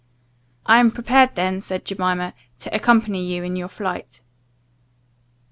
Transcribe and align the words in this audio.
I 0.65 0.79
am 0.79 0.89
prepared 0.89 1.35
then," 1.35 1.61
said 1.61 1.85
Jemima, 1.85 2.33
"to 2.57 2.73
accompany 2.73 3.23
you 3.23 3.43
in 3.43 3.55
your 3.55 3.67
flight." 3.67 4.19